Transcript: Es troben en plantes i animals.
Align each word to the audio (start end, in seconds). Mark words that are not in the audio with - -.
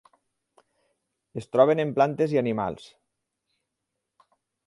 Es 1.41 1.47
troben 1.55 1.83
en 1.83 1.91
plantes 1.99 2.33
i 2.37 2.41
animals. 2.43 2.87